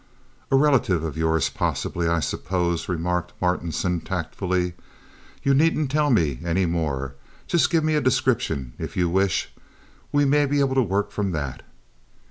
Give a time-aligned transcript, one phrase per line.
[0.49, 4.73] "A relative of yours—possibly, I suppose," remarked Martinson, tactfully.
[5.43, 9.53] "You needn't tell me any more—just give me a description if you wish.
[10.11, 11.61] We may be able to work from that."